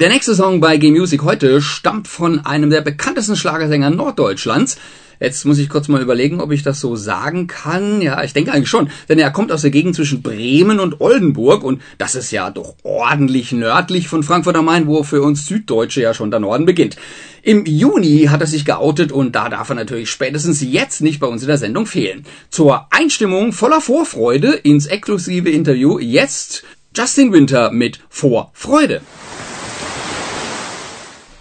[0.00, 4.78] Der nächste Song bei G-Music heute stammt von einem der bekanntesten Schlagersänger Norddeutschlands.
[5.18, 8.00] Jetzt muss ich kurz mal überlegen, ob ich das so sagen kann.
[8.00, 11.64] Ja, ich denke eigentlich schon, denn er kommt aus der Gegend zwischen Bremen und Oldenburg
[11.64, 16.00] und das ist ja doch ordentlich nördlich von Frankfurt am Main, wo für uns Süddeutsche
[16.02, 16.94] ja schon der Norden beginnt.
[17.42, 21.26] Im Juni hat er sich geoutet und da darf er natürlich spätestens jetzt nicht bei
[21.26, 22.24] uns in der Sendung fehlen.
[22.50, 26.62] Zur Einstimmung voller Vorfreude ins exklusive Interview jetzt
[26.96, 29.00] Justin Winter mit Vorfreude.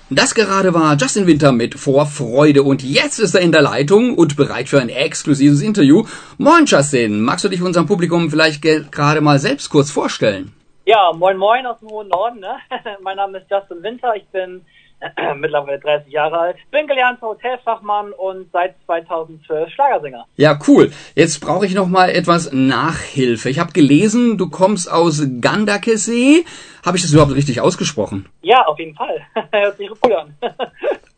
[0.09, 4.37] Das gerade war Justin Winter mit Vorfreude und jetzt ist er in der Leitung und
[4.37, 6.05] bereit für ein exklusives Interview.
[6.37, 10.53] Moin Justin, magst du dich unserem Publikum vielleicht gerade mal selbst kurz vorstellen?
[10.85, 12.39] Ja, moin moin aus dem hohen Norden.
[12.39, 12.55] Ne?
[13.01, 14.61] mein Name ist Justin Winter, ich bin
[15.35, 16.57] mittlerweile 30 Jahre alt.
[16.71, 20.25] Bin gelernter Hotelfachmann und seit 2012 Schlagersänger.
[20.35, 20.91] Ja, cool.
[21.15, 23.49] Jetzt brauche ich noch mal etwas Nachhilfe.
[23.49, 26.45] Ich habe gelesen, du kommst aus Gandakesee.
[26.85, 28.27] Habe ich das überhaupt richtig ausgesprochen?
[28.41, 29.21] Ja, auf jeden Fall.
[29.51, 30.35] Hört sich gut an.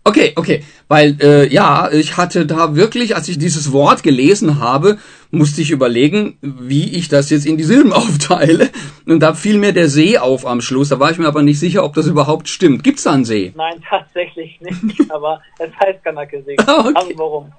[0.05, 4.97] Okay, okay, weil äh, ja, ich hatte da wirklich, als ich dieses Wort gelesen habe,
[5.31, 8.69] musste ich überlegen, wie ich das jetzt in die Silben aufteile.
[9.05, 10.89] Und da fiel mir der See auf am Schluss.
[10.89, 12.83] Da war ich mir aber nicht sicher, ob das überhaupt stimmt.
[12.83, 13.53] Gibt's da einen See?
[13.55, 15.11] Nein, tatsächlich nicht.
[15.11, 16.55] aber es heißt Kanake-See.
[16.69, 16.93] Okay.
[16.95, 17.51] Also warum?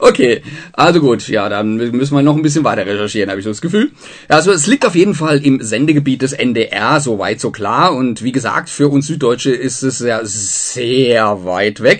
[0.00, 0.42] okay,
[0.72, 1.28] also gut.
[1.28, 3.92] Ja, dann müssen wir noch ein bisschen weiter recherchieren, habe ich so das Gefühl.
[4.28, 7.94] Also es liegt auf jeden Fall im Sendegebiet des NDR, so weit, so klar.
[7.94, 11.93] Und wie gesagt, für uns Süddeutsche ist es ja sehr weit weg.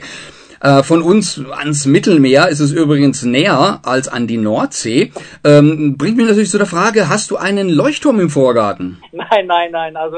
[0.61, 5.13] Äh, von uns ans Mittelmeer ist es übrigens näher als an die Nordsee.
[5.45, 8.99] Ähm, bringt mich natürlich zu der Frage, hast du einen Leuchtturm im Vorgarten?
[9.13, 9.97] Nein, nein, nein.
[9.97, 10.17] Also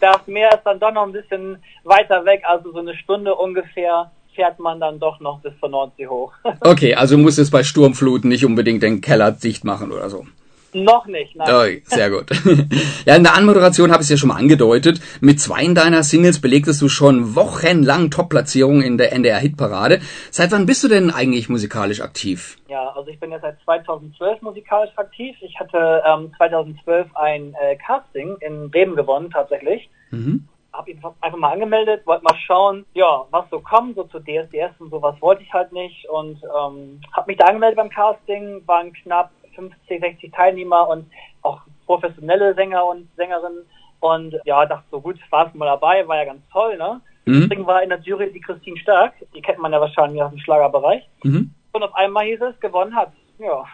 [0.00, 4.10] das Meer ist dann doch noch ein bisschen weiter weg, also so eine Stunde ungefähr
[4.34, 6.32] fährt man dann doch noch bis zur Nordsee hoch.
[6.60, 10.26] okay, also muss es bei Sturmfluten nicht unbedingt den Keller dicht machen oder so.
[10.74, 11.48] Noch nicht, nein.
[11.48, 12.30] Oh, sehr gut.
[13.06, 15.00] ja, in der Anmoderation habe ich es ja schon mal angedeutet.
[15.20, 20.00] Mit zwei deiner Singles belegtest du schon wochenlang Top-Platzierungen in der NDR-Hitparade.
[20.32, 22.56] Seit wann bist du denn eigentlich musikalisch aktiv?
[22.68, 25.36] Ja, also ich bin ja seit 2012 musikalisch aktiv.
[25.42, 29.88] Ich hatte ähm, 2012 ein äh, Casting in Bremen gewonnen, tatsächlich.
[30.10, 30.48] Mhm.
[30.72, 34.72] Hab ihn einfach mal angemeldet, wollte mal schauen, ja, was so kommt, so zu DSDS
[34.80, 38.92] und sowas wollte ich halt nicht und ähm, habe mich da angemeldet beim Casting, waren
[38.92, 41.06] knapp 50, 60 Teilnehmer und
[41.42, 43.64] auch professionelle Sänger und Sängerinnen.
[44.00, 47.00] Und ja, dachte so, gut, warst mal dabei, war ja ganz toll, ne?
[47.24, 47.42] Mhm.
[47.42, 50.40] Deswegen war in der Jury die Christine Stark, die kennt man ja wahrscheinlich aus dem
[50.40, 51.02] Schlagerbereich.
[51.22, 51.54] Mhm.
[51.72, 53.12] Und auf einmal hieß es, gewonnen hat
[53.44, 53.64] ja,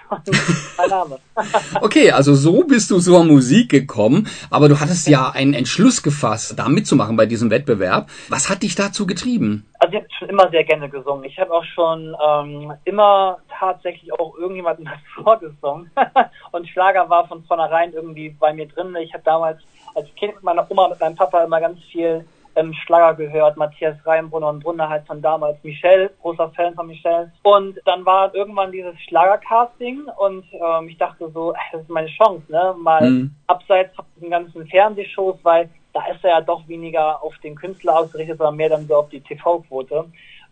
[0.76, 1.18] mein Name.
[1.80, 6.58] okay, also so bist du zur Musik gekommen, aber du hattest ja einen Entschluss gefasst,
[6.58, 8.10] da mitzumachen bei diesem Wettbewerb.
[8.28, 9.66] Was hat dich dazu getrieben?
[9.78, 11.24] Also ich habe schon immer sehr gerne gesungen.
[11.24, 15.90] Ich habe auch schon ähm, immer tatsächlich auch irgendjemandem das vorgesungen.
[16.52, 18.96] Und Schlager war von vornherein irgendwie bei mir drin.
[19.02, 19.60] Ich habe damals
[19.94, 22.24] als Kind mit meiner Oma, mit meinem Papa immer ganz viel
[22.56, 27.32] ähm, Schlager gehört, Matthias Reinbrunner und Brunner halt von damals, Michelle, großer Fan von Michelle.
[27.42, 32.44] Und dann war irgendwann dieses Schlagercasting und ähm, ich dachte so, das ist meine Chance,
[32.50, 32.74] ne?
[32.78, 33.34] Mal mhm.
[33.46, 37.98] abseits von den ganzen Fernsehshows, weil da ist er ja doch weniger auf den Künstler
[37.98, 40.04] ausgerichtet, sondern mehr dann so auf die TV-Quote.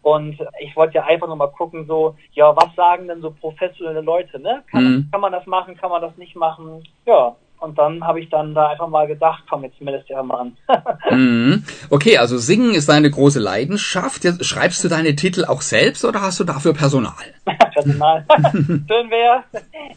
[0.03, 4.01] Und ich wollte ja einfach nur mal gucken, so, ja, was sagen denn so professionelle
[4.01, 4.63] Leute, ne?
[4.71, 5.09] Kann, mhm.
[5.11, 6.83] kann man das machen, kann man das nicht machen?
[7.05, 10.23] Ja, und dann habe ich dann da einfach mal gedacht, komm, jetzt meldest du ja
[10.23, 10.57] mal an.
[11.11, 11.65] mhm.
[11.91, 14.25] Okay, also Singen ist deine große Leidenschaft.
[14.25, 17.13] Jetzt, schreibst du deine Titel auch selbst oder hast du dafür Personal?
[17.73, 18.25] Personal.
[18.53, 19.45] Schön wäre.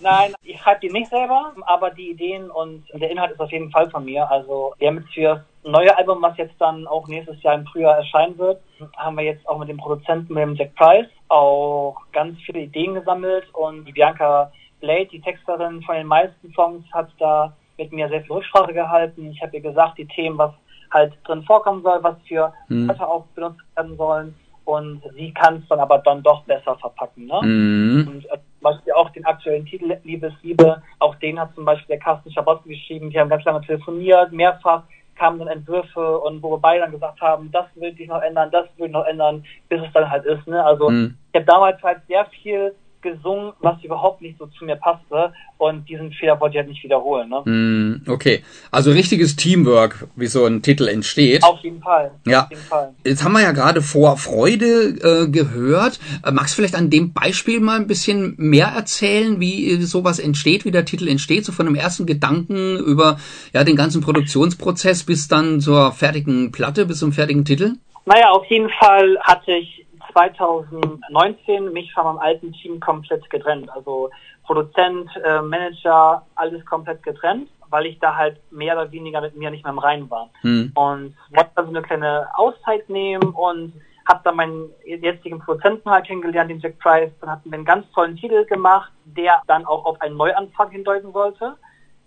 [0.01, 3.71] Nein, ich schreibe die nicht selber, aber die Ideen und der Inhalt ist auf jeden
[3.71, 4.29] Fall von mir.
[4.29, 7.65] Also wir haben jetzt für das neue Album, was jetzt dann auch nächstes Jahr im
[7.65, 8.61] Frühjahr erscheinen wird,
[8.97, 12.95] haben wir jetzt auch mit dem Produzenten, mit dem Jack Price, auch ganz viele Ideen
[12.95, 18.09] gesammelt und die Bianca Blade, die Texterin von den meisten Songs, hat da mit mir
[18.09, 19.31] sehr viel Rücksprache gehalten.
[19.31, 20.51] Ich habe ihr gesagt, die Themen, was
[20.91, 22.87] halt drin vorkommen soll, was für mhm.
[22.87, 24.35] Wörter auch benutzt werden sollen.
[24.65, 27.25] Und sie kann es dann aber dann doch besser verpacken.
[27.25, 27.39] Ne?
[27.41, 28.07] Mhm.
[28.07, 31.99] Und äh, zum Beispiel auch den aktuellen Titel Liebesliebe, auch den hat zum Beispiel der
[31.99, 33.09] Carsten Schabotski geschrieben.
[33.09, 34.83] Die haben ganz lange telefoniert, mehrfach
[35.21, 38.49] kamen dann Entwürfe und wo wir beide dann gesagt haben, das will ich noch ändern,
[38.51, 40.47] das will ich noch ändern, bis es dann halt ist.
[40.47, 40.63] Ne?
[40.63, 41.15] Also mhm.
[41.31, 45.33] ich habe damals halt sehr viel gesungen, was überhaupt nicht so zu mir passte.
[45.57, 47.29] Und diesen Fehler wollte ich halt nicht wiederholen.
[47.29, 47.41] Ne?
[47.45, 51.43] Mm, okay, also richtiges Teamwork, wie so ein Titel entsteht.
[51.43, 52.11] Auf jeden Fall.
[52.25, 52.47] Ja.
[52.49, 52.93] Jeden Fall.
[53.05, 55.99] Jetzt haben wir ja gerade vor Freude äh, gehört.
[56.25, 60.65] Äh, magst du vielleicht an dem Beispiel mal ein bisschen mehr erzählen, wie sowas entsteht,
[60.65, 63.17] wie der Titel entsteht, so von dem ersten Gedanken über
[63.53, 67.75] ja den ganzen Produktionsprozess bis dann zur fertigen Platte, bis zum fertigen Titel?
[68.05, 69.80] Naja, auf jeden Fall hatte ich
[70.11, 73.69] 2019 mich von meinem alten Team komplett getrennt.
[73.69, 74.09] Also
[74.43, 79.51] Produzent, äh, Manager, alles komplett getrennt, weil ich da halt mehr oder weniger mit mir
[79.51, 80.29] nicht mehr im Reinen war.
[80.43, 80.71] Mhm.
[80.75, 83.73] Und wollte also eine kleine Auszeit nehmen und
[84.07, 87.11] habe dann meinen jetzigen Produzenten halt kennengelernt, den Jack Price.
[87.21, 91.11] Dann hatten wir einen ganz tollen Titel gemacht, der dann auch auf einen Neuanfang hindeuten
[91.13, 91.55] sollte.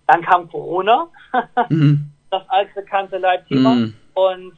[0.07, 1.09] Dann kam Corona,
[1.71, 2.11] mhm.
[2.31, 3.75] das altbekannte Leitthema.
[3.75, 3.95] Mhm.
[4.15, 4.55] Und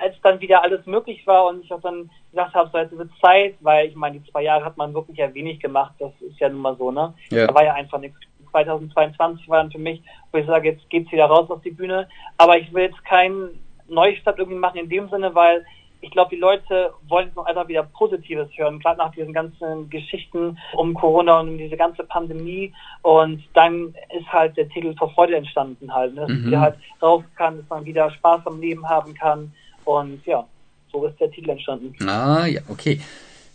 [0.00, 3.10] als dann wieder alles möglich war und ich auch dann gesagt habe, so jetzt wird
[3.20, 6.38] Zeit, weil ich meine, die zwei Jahre hat man wirklich ja wenig gemacht, das ist
[6.38, 7.14] ja nun mal so, ne?
[7.30, 7.46] Ja.
[7.46, 8.18] Da war ja einfach nichts.
[8.50, 10.02] 2022 war dann für mich,
[10.32, 12.08] wo ich sage, jetzt geht's wieder raus auf die Bühne.
[12.38, 15.66] Aber ich will jetzt keinen Neustart irgendwie machen in dem Sinne, weil
[16.00, 20.56] ich glaube, die Leute wollen noch einfach wieder Positives hören, gerade nach diesen ganzen Geschichten
[20.74, 22.72] um Corona und um diese ganze Pandemie.
[23.02, 26.22] Und dann ist halt der Titel vor Freude entstanden halt, ne?
[26.22, 26.50] dass mhm.
[26.50, 29.52] man halt raus kann, dass man wieder Spaß am Leben haben kann.
[29.88, 30.46] Und ja,
[30.92, 31.94] so ist der Titel entstanden.
[32.06, 33.00] Ah, ja, okay.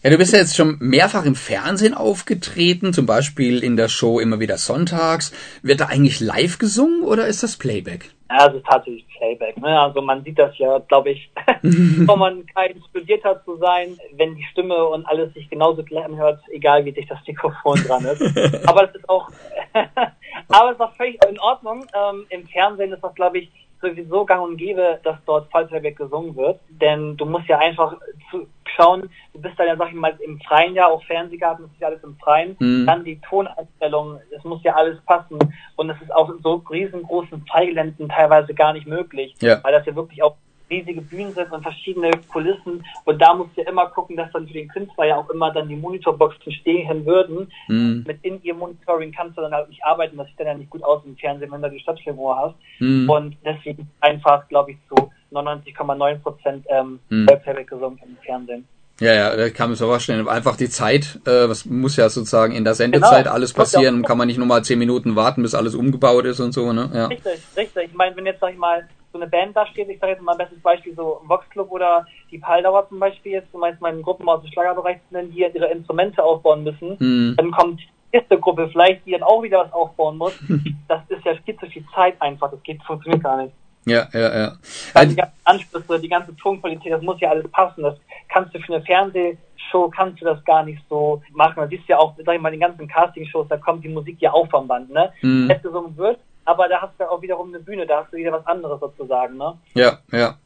[0.02, 4.20] Ja, du bist ja jetzt schon mehrfach im Fernsehen aufgetreten, zum Beispiel in der Show
[4.20, 5.32] immer wieder sonntags.
[5.62, 8.10] Wird da eigentlich live gesungen oder ist das Playback?
[8.32, 9.58] Ja, es ist tatsächlich Playback.
[9.58, 9.80] Ne?
[9.80, 11.30] Also man sieht das ja, glaube ich,
[11.62, 16.06] wenn man kein studiert hat zu sein, wenn die Stimme und alles sich genauso gleich
[16.06, 18.22] anhört, egal wie dicht das Mikrofon dran ist.
[18.68, 19.30] aber es ist auch,
[20.48, 21.86] aber es ist auch völlig in Ordnung.
[21.94, 23.52] Ähm, Im Fernsehen ist das, glaube ich,
[23.84, 26.60] sowieso gang und gäbe, dass dort Fallplayback gesungen wird.
[26.70, 27.96] Denn du musst ja einfach
[28.32, 31.74] zu, schauen, du bist dann ja, sag ich mal, im Freien ja, auch Fernsehgarten, das
[31.74, 32.56] ist ja alles im Freien.
[32.60, 32.86] Mhm.
[32.86, 35.38] Dann die Toneinstellung, es muss ja alles passen.
[35.76, 39.36] Und es ist auch in so riesengroßen Freigeländen teilweise gar nicht möglich.
[39.42, 39.64] Ja.
[39.64, 40.36] Weil das ja wirklich auch
[40.70, 42.86] riesige Bühnen sind und verschiedene Kulissen.
[43.06, 45.52] Und da musst du ja immer gucken, dass dann für den Künstler ja auch immer
[45.52, 47.52] dann die Monitorboxen stehen würden.
[47.68, 48.04] Mm.
[48.06, 50.18] Mit in ihr Monitoring kannst du dann halt nicht arbeiten.
[50.18, 52.56] Das sieht dann ja nicht gut aus im Fernsehen, wenn du die Stadtfilmohr hast.
[52.80, 53.10] Mm.
[53.10, 57.28] Und deswegen einfach, glaube ich, zu 99,9 Prozent ähm, mm.
[57.68, 58.68] Gesungen im Fernsehen.
[59.00, 60.28] Ja, ja, da kann man so vorstellen.
[60.28, 63.36] Einfach die Zeit, äh, was muss ja sozusagen in der Sendezeit genau.
[63.36, 66.54] alles passieren, kann man nicht nur mal zehn Minuten warten, bis alles umgebaut ist und
[66.54, 66.90] so, ne?
[66.94, 67.08] Ja.
[67.08, 67.86] Richtig, richtig.
[67.86, 70.22] Ich meine, wenn jetzt, sag ich mal, so eine Band da steht, ich sage jetzt
[70.22, 74.02] mal ein bestes Beispiel, so Vox Club oder die Paldauer zum Beispiel, jetzt meinst meine
[74.02, 77.36] Gruppen aus dem Schlagerbereich sind, die ihre Instrumente aufbauen müssen, mhm.
[77.38, 80.34] dann kommt die nächste Gruppe vielleicht, die dann auch wieder was aufbauen muss.
[80.88, 83.54] das ist ja viel zu viel Zeit einfach, das geht, funktioniert gar nicht.
[83.86, 84.58] Ja, ja, ja.
[84.94, 87.84] Also die ganzen Anschlüsse, die ganze Tonqualität, das muss ja alles passen.
[87.84, 87.96] Das
[88.30, 91.56] kannst du für eine Fernsehshow, kannst du das gar nicht so machen.
[91.58, 94.32] Man siehst ja auch, sag ich mal, den ganzen Castingshows, da kommt die Musik ja
[94.32, 95.12] auch vom Band, ne?
[95.22, 95.50] Mhm.
[95.50, 98.32] Wenn gesungen wird, aber da hast du auch wiederum eine Bühne, da hast du wieder
[98.32, 99.58] was anderes sozusagen, ne?
[99.74, 100.38] Ja, ja.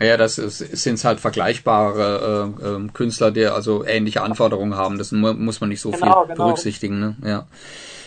[0.00, 4.98] Ja, das sind halt vergleichbare äh, äh, Künstler, die also ähnliche Anforderungen haben.
[4.98, 6.46] Das mu muss man nicht so genau, viel genau.
[6.46, 6.98] berücksichtigen.
[6.98, 7.16] Ne?
[7.24, 7.46] Ja.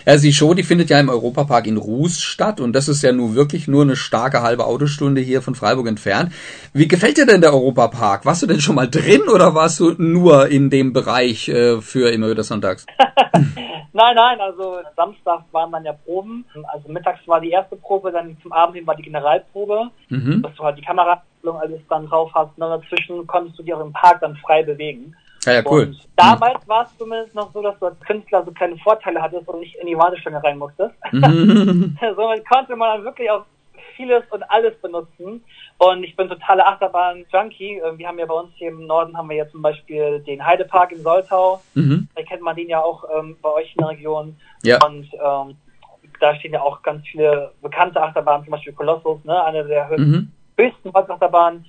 [0.06, 3.12] Also die Show, die findet ja im Europapark in Ruß statt und das ist ja
[3.12, 6.31] nun wirklich nur eine starke halbe Autostunde hier von Freiburg entfernt.
[6.74, 8.25] Wie gefällt dir denn der Europapark?
[8.25, 12.12] Warst du denn schon mal drin oder warst du nur in dem Bereich äh, für
[12.12, 12.86] immer wieder sonntags?
[13.94, 16.46] nein, nein, also Samstag waren dann ja Proben.
[16.74, 20.42] Also mittags war die erste Probe, dann zum Abend hin war die Generalprobe, mhm.
[20.42, 22.58] dass du halt die Kamera alles dann drauf hast.
[22.58, 25.16] Und dann dazwischen konntest du dich auch im Park dann frei bewegen.
[25.46, 25.84] Ja, ja, cool.
[25.84, 26.70] Und damals mhm.
[26.70, 29.76] war es zumindest noch so, dass du als Künstler so kleine Vorteile hattest und nicht
[29.76, 30.96] in die Warteschlange rein musstest.
[31.12, 31.98] Mhm.
[32.16, 33.46] Somit konnte man dann wirklich auch
[33.96, 35.44] vieles und alles benutzen.
[35.78, 37.82] Und ich bin totaler Achterbahn-Junkie.
[37.86, 40.46] Ähm, wir haben ja bei uns hier im Norden haben wir ja zum Beispiel den
[40.46, 41.62] Heidepark in Soltau.
[41.74, 42.08] Mhm.
[42.16, 44.38] Da kennt man den ja auch ähm, bei euch in der Region.
[44.64, 44.86] Ja.
[44.86, 45.58] Und ähm,
[46.20, 50.32] da stehen ja auch ganz viele bekannte Achterbahnen, zum Beispiel Kolossus, ne, eine der mhm.
[50.58, 51.66] höchsten Holzachterbahnen.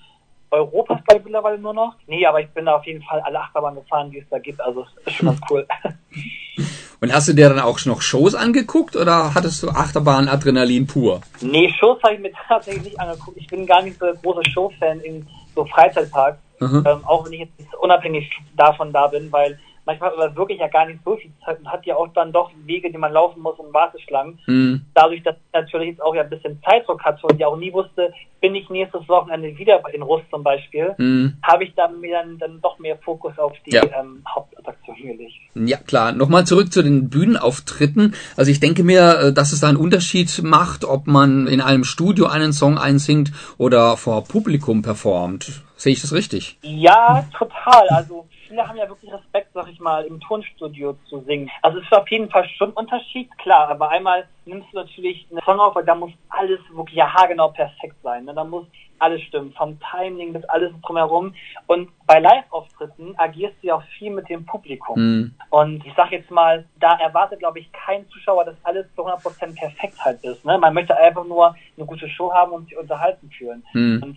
[0.57, 1.95] Europas, glaube ich, mittlerweile nur noch.
[2.07, 4.61] Nee, aber ich bin da auf jeden Fall alle Achterbahnen gefahren, die es da gibt.
[4.61, 5.67] Also ist schon ganz cool.
[7.01, 11.21] Und hast du dir dann auch noch Shows angeguckt oder hattest du Achterbahn Adrenalin pur?
[11.41, 13.37] Nee, Shows habe ich mir tatsächlich nicht angeguckt.
[13.37, 16.39] Ich bin gar nicht so ein großer Showfan in so Freizeitparks.
[16.59, 16.85] Mhm.
[16.87, 20.69] Ähm, auch wenn ich jetzt unabhängig davon da bin, weil manchmal hat man wirklich ja
[20.69, 23.41] gar nicht so viel Zeit und hat ja auch dann doch Wege, die man laufen
[23.41, 24.39] muss und Warteschlangen.
[24.47, 24.83] Mhm.
[24.95, 27.73] Dadurch, dass ich natürlich jetzt auch ja ein bisschen Zeitdruck hatte und ja auch nie
[27.73, 31.39] wusste, bin ich nächstes Wochenende wieder in Russ zum Beispiel, mhm.
[31.43, 33.83] habe ich dann mir dann, dann doch mehr Fokus auf die ja.
[33.99, 35.35] ähm, Hauptattraktion gelegt.
[35.55, 36.13] Ja, klar.
[36.13, 38.15] Nochmal zurück zu den Bühnenauftritten.
[38.37, 41.85] Also ich denke mir, äh, dass es da einen Unterschied macht, ob man in einem
[41.85, 45.63] Studio einen Song einsingt oder vor Publikum performt.
[45.77, 46.59] Sehe ich das richtig?
[46.63, 47.89] Ja, total.
[47.89, 51.51] Also viele haben ja wirklich Respekt, sag ich mal, im Tonstudio zu singen.
[51.63, 55.27] Also es ist auf jeden Fall schon ein Unterschied, klar, aber einmal nimmst du natürlich
[55.31, 58.25] einen Song auf, weil da muss alles wirklich ja haargenau perfekt sein.
[58.25, 58.35] Ne?
[58.35, 58.67] Da muss
[58.99, 61.35] alles stimmen, vom Timing bis alles drumherum.
[61.67, 64.99] Und bei Live-Auftritten agierst du ja auch viel mit dem Publikum.
[64.99, 65.35] Mhm.
[65.51, 69.59] Und ich sag jetzt mal, da erwartet, glaube ich, kein Zuschauer, dass alles zu 100%
[69.59, 70.45] perfekt halt ist.
[70.45, 70.59] Ne?
[70.59, 73.65] Man möchte einfach nur eine gute Show haben und sich unterhalten fühlen.
[73.73, 74.03] Mhm.
[74.03, 74.17] Und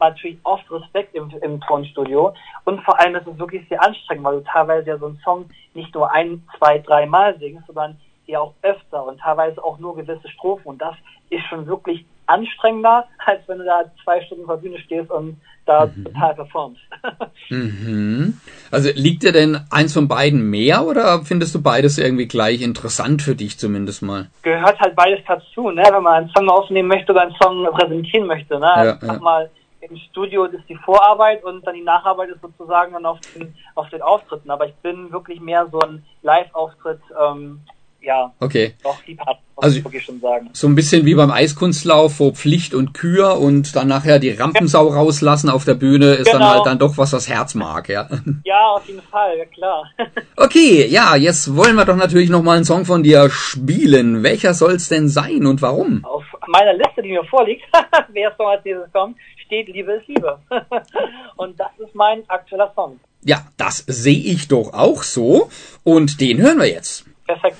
[0.00, 2.34] das natürlich oft Respekt im, im Tonstudio.
[2.64, 5.46] Und vor allem ist es wirklich sehr anstrengend, weil du teilweise ja so einen Song
[5.74, 9.96] nicht nur ein, zwei, drei Mal singst, sondern ja auch öfter und teilweise auch nur
[9.96, 10.94] gewisse Strophen und das
[11.30, 15.40] ist schon wirklich anstrengender, als wenn du da zwei Stunden vor der Bühne stehst und
[15.66, 16.04] da mhm.
[16.04, 16.80] total performst.
[17.50, 18.40] mhm.
[18.70, 23.22] Also liegt dir denn eins von beiden mehr oder findest du beides irgendwie gleich interessant
[23.22, 24.28] für dich zumindest mal?
[24.42, 25.82] Gehört halt beides dazu, ne?
[25.90, 28.58] wenn man einen Song aufnehmen möchte oder einen Song präsentieren möchte.
[28.58, 28.66] Ne?
[28.66, 29.18] Ja, also, ja.
[29.18, 33.54] mal, im Studio ist die Vorarbeit und dann die Nacharbeit ist sozusagen dann auf den,
[33.74, 34.50] auf den Auftritten.
[34.50, 37.60] Aber ich bin wirklich mehr so ein Live-Auftritt, ähm,
[38.02, 38.74] ja, okay.
[38.82, 40.48] doch Liebhaber, also ich wirklich schon sagen.
[40.54, 44.88] So ein bisschen wie beim Eiskunstlauf, wo Pflicht und Kür und dann nachher die Rampensau
[44.88, 46.38] rauslassen auf der Bühne, ist genau.
[46.38, 48.08] dann halt dann doch was das Herz mag, ja.
[48.44, 49.84] Ja, auf jeden Fall, ja klar.
[50.36, 54.22] okay, ja, jetzt wollen wir doch natürlich noch mal einen Song von dir spielen.
[54.22, 56.02] Welcher soll's denn sein und warum?
[56.04, 57.64] Auf meiner Liste, die mir vorliegt,
[58.12, 59.16] wer Song als dieses kommt,
[59.50, 60.38] steht Liebe ist Liebe.
[61.36, 63.00] und das ist mein aktueller Song.
[63.24, 65.50] Ja, das sehe ich doch auch so
[65.82, 67.04] und den hören wir jetzt.
[67.26, 67.56] Perfekt.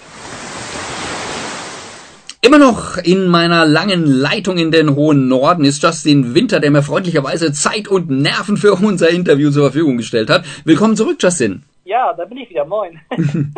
[2.42, 6.82] Immer noch in meiner langen Leitung in den hohen Norden ist Justin Winter, der mir
[6.82, 10.44] freundlicherweise Zeit und Nerven für unser Interview zur Verfügung gestellt hat.
[10.64, 11.64] Willkommen zurück, Justin.
[11.84, 12.64] Ja, da bin ich wieder.
[12.64, 13.00] Moin.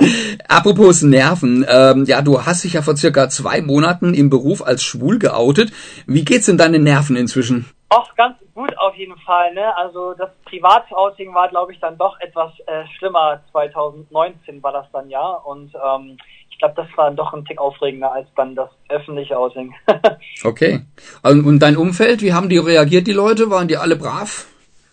[0.48, 4.82] Apropos Nerven, ähm, ja, du hast dich ja vor circa zwei Monaten im Beruf als
[4.82, 5.70] schwul geoutet.
[6.06, 7.66] Wie geht's denn deinen Nerven inzwischen?
[7.92, 9.52] Auch ganz gut auf jeden Fall.
[9.52, 9.76] Ne?
[9.76, 13.42] Also das private Outing war, glaube ich, dann doch etwas äh, schlimmer.
[13.52, 15.28] 2019 war das dann ja.
[15.28, 16.16] Und ähm,
[16.50, 19.74] ich glaube, das war doch ein Tick aufregender als dann das öffentliche Outing.
[20.44, 20.80] okay.
[21.22, 23.50] Und dein Umfeld, wie haben die reagiert, die Leute?
[23.50, 24.46] Waren die alle brav?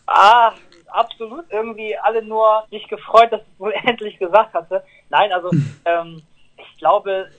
[0.06, 0.52] Ah,
[0.88, 1.46] absolut.
[1.52, 4.84] Irgendwie alle nur sich gefreut, dass ich wohl endlich gesagt hatte.
[5.10, 5.76] Nein, also hm.
[5.86, 6.22] ähm,
[6.58, 7.30] ich glaube,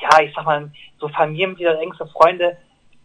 [0.00, 2.56] ja, ich sag mal, so Familienmitglieder, engste Freunde,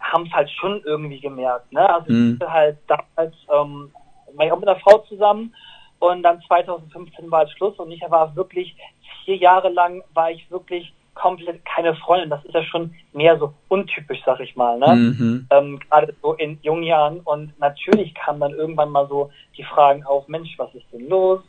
[0.04, 1.72] haben es halt schon irgendwie gemerkt.
[1.72, 1.90] Ne?
[1.90, 2.40] Also mhm.
[2.42, 3.92] ich halt damals, ähm,
[4.36, 5.54] war ich auch mit einer Frau zusammen
[6.00, 8.76] und dann 2015 war es Schluss und ich war wirklich
[9.24, 12.30] vier Jahre lang war ich wirklich komplett keine Freundin.
[12.30, 14.96] Das ist ja schon mehr so untypisch, sag ich mal, ne?
[14.96, 15.48] Mhm.
[15.52, 17.20] Ähm, Gerade so in jungen Jahren.
[17.22, 21.42] Und natürlich kamen dann irgendwann mal so die Fragen auf, Mensch, was ist denn los?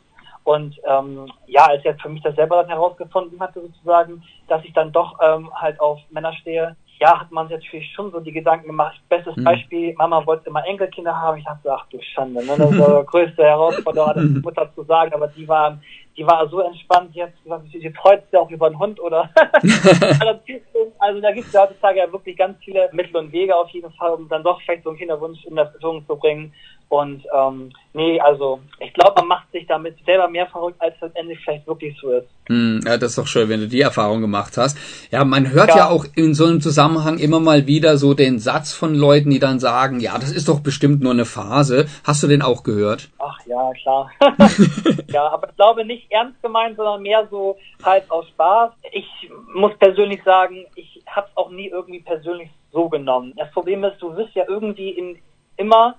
[0.43, 4.73] Und ähm, ja, als er für mich das selber dann herausgefunden hatte, sozusagen, dass ich
[4.73, 8.31] dann doch ähm, halt auf Männer stehe, ja, hat man sich natürlich schon so die
[8.31, 8.99] Gedanken gemacht.
[9.09, 9.43] Bestes mhm.
[9.43, 11.37] Beispiel, Mama wollte immer Enkelkinder haben.
[11.37, 12.53] Ich dachte, ach du Schande, ne?
[12.57, 15.77] das ist die größte Herausforderung, das Mutter zu sagen, aber die war,
[16.15, 19.29] die war so entspannt, die hat gesagt, sie freut sich auch über einen Hund oder
[20.99, 23.91] also da gibt es ja heutzutage ja wirklich ganz viele Mittel und Wege auf jeden
[23.93, 26.53] Fall, um dann doch vielleicht so einen Kinderwunsch in Erfüllung zu bringen.
[26.89, 31.11] Und ähm, nee, also ich glaube, man macht sich damit selber mehr verrückt, als es
[31.15, 32.27] Ende vielleicht wirklich so ist.
[32.47, 34.77] Mm, ja, das ist doch schön, wenn du die Erfahrung gemacht hast.
[35.11, 35.77] Ja, man hört ja.
[35.77, 35.89] ja.
[35.89, 39.59] auch in so einem Zusammenhang immer mal wieder so den Satz von Leuten, die dann
[39.59, 41.87] sagen, ja, das ist doch bestimmt nur eine Phase.
[42.03, 43.09] Hast du den auch gehört?
[43.17, 44.11] Ach ja, klar.
[45.07, 48.71] ja, aber ich glaube nicht ernst gemeint, sondern mehr so halt aus Spaß.
[48.91, 49.07] Ich
[49.53, 53.33] muss persönlich sagen, ich habe es auch nie irgendwie persönlich so genommen.
[53.37, 55.17] Das Problem ist, du wirst ja irgendwie in
[55.57, 55.95] immer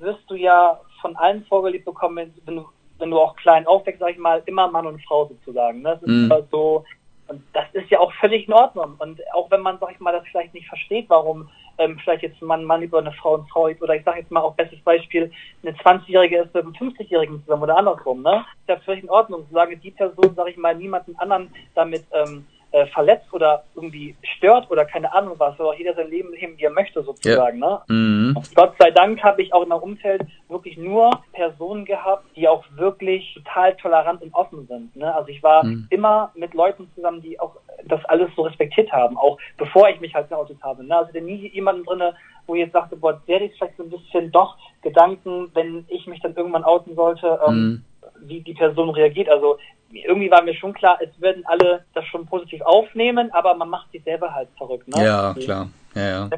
[0.00, 2.66] wirst du ja von allen vorgelebt bekommen, wenn du,
[2.98, 5.82] wenn du auch klein aufwächst, sag ich mal, immer Mann und Frau sozusagen.
[5.82, 5.98] Ne?
[6.00, 6.32] Das ist mhm.
[6.50, 6.84] so,
[7.28, 8.96] und das ist ja auch völlig in Ordnung.
[8.98, 12.42] Und auch wenn man, sag ich mal, das vielleicht nicht versteht, warum ähm, vielleicht jetzt
[12.42, 14.80] ein Mann Mann über eine Frau und Frau oder ich sage jetzt mal auch bestes
[14.80, 15.30] Beispiel,
[15.62, 18.44] eine 20-Jährige ist mit einem 50-Jährigen zusammen oder andersrum, ne?
[18.60, 22.44] Ist ja völlig in Ordnung, solange die Person, sag ich mal, niemanden anderen damit ähm,
[22.72, 26.56] äh, verletzt oder irgendwie stört oder keine Ahnung was, soll auch jeder sein Leben leben,
[26.56, 27.60] wie er möchte sozusagen.
[27.60, 27.82] Ja.
[27.88, 27.94] Ne?
[27.94, 28.36] Mhm.
[28.54, 32.64] Gott sei Dank habe ich auch in meinem Umfeld wirklich nur Personen gehabt, die auch
[32.76, 34.94] wirklich total tolerant und offen sind.
[34.96, 35.12] Ne?
[35.14, 35.86] Also ich war mhm.
[35.90, 40.14] immer mit Leuten zusammen, die auch das alles so respektiert haben, auch bevor ich mich
[40.14, 40.84] halt geoutet habe.
[40.84, 40.96] Ne?
[40.96, 42.14] Also nie jemanden drinne,
[42.46, 46.06] wo ich jetzt sagte, boah, der ist vielleicht so ein bisschen doch Gedanken, wenn ich
[46.06, 47.84] mich dann irgendwann outen sollte, ähm, mhm.
[48.20, 49.28] Wie die Person reagiert.
[49.28, 49.58] Also
[49.92, 53.90] irgendwie war mir schon klar, es würden alle das schon positiv aufnehmen, aber man macht
[53.92, 54.88] sich selber halt verrückt.
[54.88, 55.04] Ne?
[55.04, 55.68] Ja, klar.
[55.94, 56.30] Ja, ja.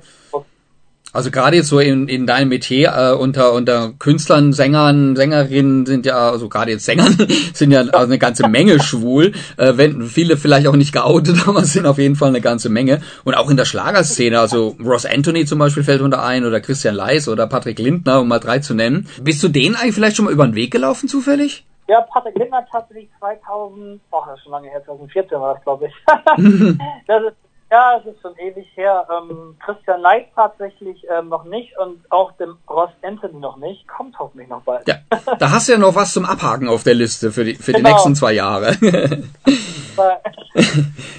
[1.12, 6.06] Also gerade jetzt so in, in deinem Metier äh, unter unter Künstlern, Sängern, Sängerinnen sind
[6.06, 7.16] ja also gerade jetzt Sängern
[7.54, 9.32] sind ja also eine ganze Menge schwul.
[9.58, 13.02] Äh, wenn viele vielleicht auch nicht geoutet, aber sind auf jeden Fall eine ganze Menge.
[13.24, 16.94] Und auch in der Schlagerszene, also Ross Anthony zum Beispiel fällt unter ein oder Christian
[16.94, 19.06] Leis oder Patrick Lindner, um mal drei zu nennen.
[19.22, 21.66] Bist du denen eigentlich vielleicht schon mal über den Weg gelaufen zufällig?
[21.88, 25.86] Ja, Patrick Lindner tatsächlich 2000, oh, das ist schon lange her, 2014 war das, glaube
[25.88, 25.94] ich.
[27.06, 27.36] das ist,
[27.72, 29.06] ja, es ist schon ewig her.
[29.10, 33.88] Ähm, Christian Leitz tatsächlich ähm, noch nicht und auch dem Ross Anthony noch nicht.
[33.88, 34.86] Kommt hoffentlich noch bald.
[34.86, 34.96] Ja,
[35.38, 37.78] da hast du ja noch was zum Abhaken auf der Liste für die, für die
[37.78, 37.92] genau.
[37.92, 38.76] nächsten zwei Jahre.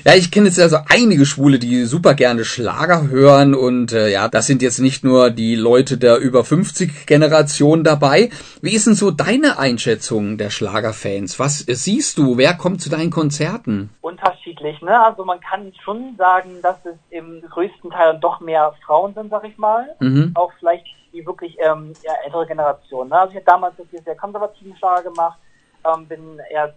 [0.05, 4.09] ja, ich kenne jetzt ja so einige Schwule, die super gerne Schlager hören und äh,
[4.09, 8.29] ja, das sind jetzt nicht nur die Leute der über 50 Generation dabei.
[8.61, 11.39] Wie ist denn so deine Einschätzung der Schlagerfans?
[11.39, 12.37] Was siehst du?
[12.37, 13.89] Wer kommt zu deinen Konzerten?
[14.01, 15.03] Unterschiedlich, ne?
[15.03, 19.43] Also man kann schon sagen, dass es im größten Teil doch mehr Frauen sind, sag
[19.43, 19.95] ich mal.
[19.99, 20.31] Mhm.
[20.35, 23.09] Auch vielleicht die wirklich ähm, ja, ältere Generation.
[23.09, 23.19] Ne?
[23.19, 25.37] Also ich habe damals wirklich sehr konservativen Schlager gemacht,
[25.85, 26.75] ähm, bin erst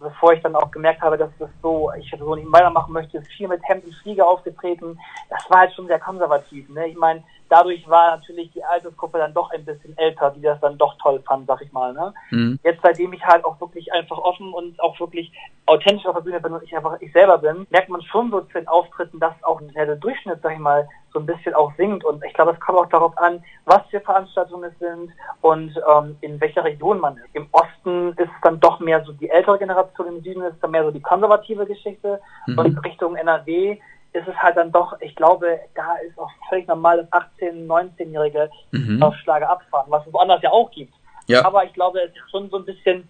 [0.00, 3.48] bevor ich dann auch gemerkt habe, dass das so, ich so nicht weitermachen möchte, viel
[3.48, 4.98] mit Hemd und Fliege aufgetreten.
[5.30, 6.68] Das war halt schon sehr konservativ.
[6.68, 6.88] Ne?
[6.88, 10.78] Ich meine, dadurch war natürlich die Altersgruppe dann doch ein bisschen älter, die das dann
[10.78, 11.92] doch toll fand, sag ich mal.
[11.92, 12.14] Ne?
[12.30, 12.58] Mhm.
[12.62, 15.32] Jetzt, seitdem ich halt auch wirklich einfach offen und auch wirklich
[15.66, 18.40] authentisch auf der Bühne bin und ich einfach ich selber bin, merkt man schon so
[18.40, 22.04] zu den Auftritten, dass auch der Durchschnitt, sag ich mal, so ein bisschen auch sinkt.
[22.04, 25.10] Und ich glaube, es kommt auch darauf an, was für Veranstaltungen es sind
[25.40, 27.28] und ähm, in welcher Region man ist.
[27.32, 30.60] Im Osten ist es dann doch mehr so die ältere Generation, im Süden ist es
[30.60, 32.58] dann mehr so die konservative Geschichte mhm.
[32.58, 33.78] und Richtung NRW
[34.14, 38.48] ist es halt dann doch, ich glaube, da ist auch völlig normal, dass 18-, 19-Jährige
[38.70, 39.02] mhm.
[39.02, 40.94] auf Schlager abfahren, was es woanders ja auch gibt.
[41.26, 41.44] Ja.
[41.44, 43.08] Aber ich glaube, es ist schon so ein bisschen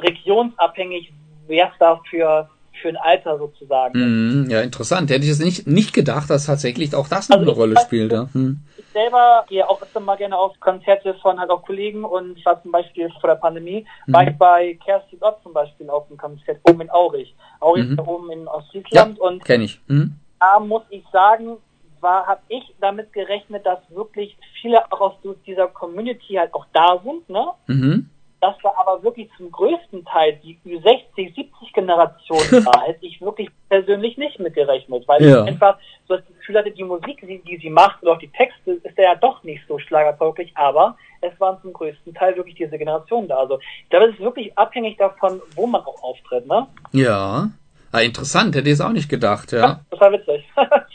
[0.00, 1.12] regionsabhängig,
[1.46, 2.48] wer es da für
[2.80, 4.46] für ein Alter sozusagen.
[4.46, 5.10] Mm, ja, interessant.
[5.10, 8.12] Hätte ich es nicht, nicht gedacht, dass tatsächlich auch das noch also eine Rolle spielt.
[8.12, 8.28] Ja.
[8.32, 8.60] Hm.
[8.76, 12.44] Ich selber gehe auch öfter mal gerne auf Konzerte von halt auch Kollegen und ich
[12.44, 14.12] war zum Beispiel vor der Pandemie, mhm.
[14.12, 17.34] war ich bei Kerstin Ott zum Beispiel auf einem Konzert oben in Aurich.
[17.60, 17.92] Aurich mhm.
[17.92, 19.80] ist oben in Ostfriesland ja, und kenne ich.
[19.86, 20.14] Mhm.
[20.40, 21.56] da muss ich sagen,
[22.00, 25.14] war, habe ich damit gerechnet, dass wirklich viele auch aus
[25.46, 27.46] dieser Community halt auch da sind, ne?
[27.66, 28.10] Mhm
[28.44, 33.48] dass da aber wirklich zum größten Teil die 60 70 Generation war, hätte ich wirklich
[33.70, 35.42] persönlich nicht mitgerechnet, weil ja.
[35.42, 38.28] ich einfach so das Gefühl hatte, die Musik, die, die sie macht oder auch die
[38.28, 42.76] Texte, ist ja doch nicht so schlagertauglich, aber es waren zum größten Teil wirklich diese
[42.76, 43.38] Generation da.
[43.38, 46.66] Also ich glaube, es ist wirklich abhängig davon, wo man auch auftritt, ne?
[46.92, 47.48] Ja.
[47.92, 49.58] Ah, interessant, hätte ich es auch nicht gedacht, ja.
[49.58, 50.44] ja das war witzig.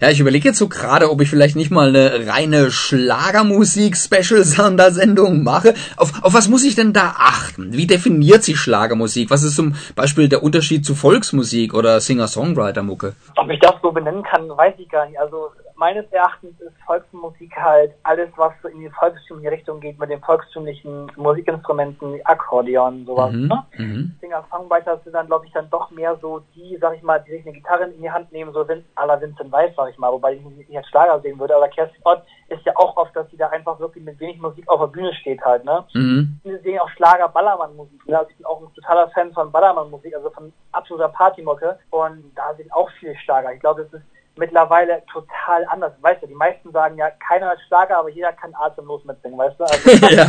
[0.00, 5.72] Ja, ich überlege jetzt so gerade, ob ich vielleicht nicht mal eine reine Schlagermusik-Special-Sondersendung mache.
[5.96, 7.72] Auf, auf was muss ich denn da achten?
[7.72, 9.30] Wie definiert sich Schlagermusik?
[9.30, 13.14] Was ist zum Beispiel der Unterschied zu Volksmusik oder Singer-Songwriter-Mucke?
[13.36, 15.18] Ob ich das so benennen kann, weiß ich gar nicht.
[15.18, 15.52] Also
[15.84, 20.22] meines Erachtens ist Volksmusik halt alles, was so in die volkstümliche Richtung geht, mit den
[20.22, 23.30] volkstümlichen Musikinstrumenten, Akkordeon, sowas.
[23.32, 23.48] Mhm.
[23.48, 23.66] Ne?
[23.76, 24.16] Mhm.
[24.18, 27.42] Singer-Songwriter sind dann, glaube ich, dann doch mehr so die, sag ich mal, die sich
[27.42, 30.32] eine Gitarre in die Hand nehmen, so à la Vincent Weiss, sag ich mal, wobei
[30.32, 31.54] ich nicht als Schlager sehen würde.
[31.54, 34.66] Aber Kerstin Ott ist ja auch oft, dass sie da einfach wirklich mit wenig Musik
[34.70, 35.66] auf der Bühne steht halt.
[35.66, 35.84] Ne?
[35.92, 36.40] Mhm.
[36.44, 38.08] Wir sehen auch Schlager, Ballermann-Musik.
[38.08, 38.18] Ne?
[38.18, 41.78] Also ich bin auch ein totaler Fan von Ballermann-Musik, also von absoluter Partymucke.
[41.90, 43.52] Und da sind auch viele Schlager.
[43.52, 44.04] Ich glaube, es ist
[44.36, 45.92] mittlerweile total anders.
[46.00, 49.58] Weißt du, die meisten sagen ja, keiner hat Schlager, aber jeder kann atemlos mitsingen, weißt
[49.58, 49.64] du?
[49.64, 50.28] Also, ja.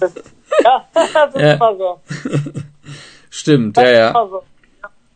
[0.00, 1.54] Das ist, ja, das ist ja.
[1.54, 2.00] immer so.
[3.30, 4.12] Stimmt, ja, ja.
[4.12, 4.42] So.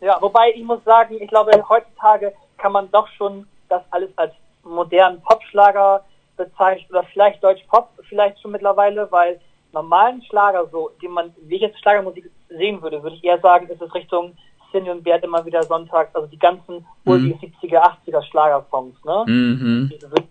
[0.01, 4.33] Ja, wobei ich muss sagen, ich glaube, heutzutage kann man doch schon das alles als
[4.63, 6.05] modernen Popschlager
[6.37, 9.41] bezeichnen oder vielleicht Deutsch-Pop vielleicht schon mittlerweile, weil
[9.73, 13.69] normalen Schlager so, den man, wie ich jetzt Schlagermusik sehen würde, würde ich eher sagen,
[13.69, 14.37] ist es Richtung
[14.71, 17.35] Cindy und Bert immer wieder sonntags, also die ganzen mhm.
[17.63, 19.25] 70er, 80er Schlagersongs, ne?
[19.27, 19.91] Mhm.
[19.95, 20.29] Ich würde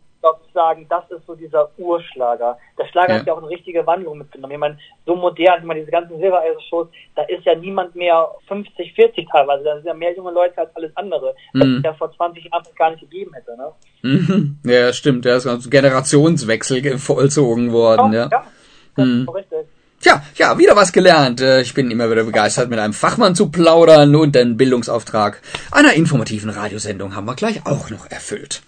[0.53, 2.57] sagen, das ist so dieser Urschlager.
[2.77, 3.19] Der Schlager ja.
[3.19, 4.53] hat ja auch eine richtige Wandlung mitgenommen.
[4.53, 8.93] Ich meine, so modern, ich meine, diese ganzen Silbereisen-Shows, da ist ja niemand mehr 50,
[8.93, 11.59] 40 teilweise, da sind ja mehr junge Leute als alles andere, mhm.
[11.59, 13.71] was es ja vor 20 Jahren gar nicht gegeben hätte, ne?
[14.01, 14.59] Mhm.
[14.63, 18.27] Ja, stimmt, da ist ein Generationswechsel vollzogen worden, ja.
[18.31, 18.43] Ja,
[18.95, 19.27] das mhm.
[19.27, 19.76] ist richtig.
[19.99, 21.41] Tja, ja, wieder was gelernt.
[21.41, 25.93] Äh, ich bin immer wieder begeistert, mit einem Fachmann zu plaudern und den Bildungsauftrag einer
[25.93, 28.61] informativen Radiosendung haben wir gleich auch noch erfüllt.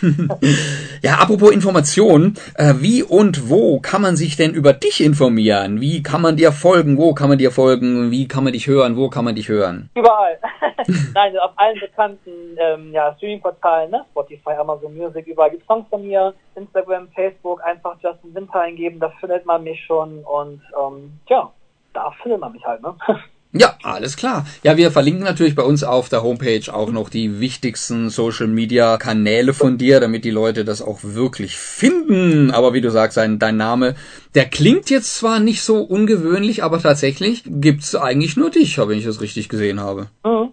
[1.02, 5.80] ja, apropos Information, äh, wie und wo kann man sich denn über dich informieren?
[5.80, 6.98] Wie kann man dir folgen?
[6.98, 8.12] Wo kann man dir folgen?
[8.12, 8.96] Wie kann man dich hören?
[8.96, 9.90] Wo kann man dich hören?
[9.96, 10.38] Überall.
[11.14, 14.04] Nein, auf allen bekannten ähm, ja, Streaming-Portalen, ne?
[14.12, 16.32] Spotify, Amazon Music, überall gibt Songs von mir.
[16.54, 21.50] Instagram, Facebook, einfach Justin Winter eingeben, da findet man mich schon und ähm, ja,
[21.92, 22.94] da findet man mich halt, ne?
[23.52, 24.46] Ja, alles klar.
[24.62, 28.96] Ja, wir verlinken natürlich bei uns auf der Homepage auch noch die wichtigsten Social Media
[28.96, 32.52] Kanäle von dir, damit die Leute das auch wirklich finden.
[32.52, 33.96] Aber wie du sagst, dein, dein Name,
[34.36, 39.04] der klingt jetzt zwar nicht so ungewöhnlich, aber tatsächlich gibt's eigentlich nur dich, wenn ich
[39.04, 40.06] das richtig gesehen habe.
[40.24, 40.49] Mhm.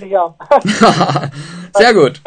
[0.00, 0.34] Ja.
[1.74, 2.20] Sehr gut.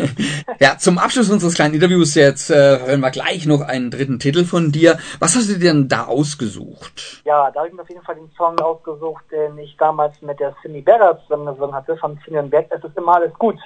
[0.60, 4.44] ja, zum Abschluss unseres kleinen Interviews jetzt äh, hören wir gleich noch einen dritten Titel
[4.44, 4.98] von dir.
[5.18, 7.22] Was hast du denn da ausgesucht?
[7.24, 10.38] Ja, da habe ich mir auf jeden Fall den Song ausgesucht, den ich damals mit
[10.40, 12.66] der Cindy Berger zusammengesungen hatte, von Cindy und Berg.
[12.70, 13.58] Es ist immer alles gut.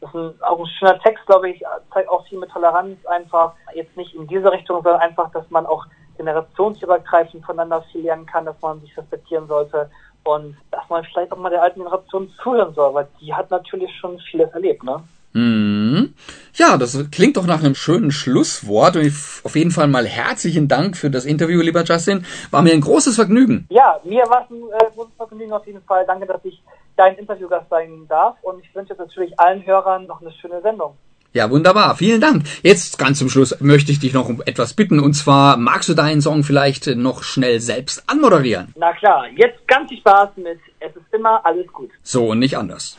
[0.00, 3.54] Das ist ein, auch ein schöner Text, glaube ich, zeigt auch viel mit Toleranz einfach.
[3.74, 5.84] Jetzt nicht in diese Richtung, sondern einfach, dass man auch
[6.16, 9.90] generationsübergreifend voneinander viel lernen kann, dass man sich respektieren sollte
[10.24, 13.90] und dass man vielleicht auch mal der alten Generation zuhören soll, weil die hat natürlich
[13.98, 15.02] schon vieles erlebt, ne?
[15.32, 16.14] Mhm.
[16.54, 18.96] Ja, das klingt doch nach einem schönen Schlusswort.
[18.96, 19.06] Und
[19.44, 22.24] auf jeden Fall mal herzlichen Dank für das Interview, lieber Justin.
[22.50, 23.66] War mir ein großes Vergnügen.
[23.70, 26.04] Ja, mir war es ein äh, großes Vergnügen auf jeden Fall.
[26.06, 26.60] Danke, dass ich
[26.96, 28.36] dein Interviewgast sein darf.
[28.42, 30.96] Und ich wünsche natürlich allen Hörern noch eine schöne Sendung.
[31.32, 31.94] Ja, wunderbar.
[31.94, 32.42] Vielen Dank.
[32.64, 34.98] Jetzt ganz zum Schluss möchte ich dich noch um etwas bitten.
[34.98, 38.74] Und zwar, magst du deinen Song vielleicht noch schnell selbst anmoderieren?
[38.76, 39.26] Na klar.
[39.36, 41.90] Jetzt ganz viel Spaß mit Es ist immer alles gut.
[42.02, 42.98] So und nicht anders.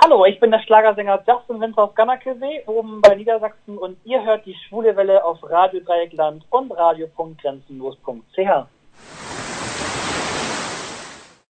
[0.00, 4.46] Hallo, ich bin der Schlagersänger Justin Winter aus Gannakesee, oben bei Niedersachsen und ihr hört
[4.46, 8.68] die Schwule Welle auf Radio Dreieckland und radio.grenzenlos.ch.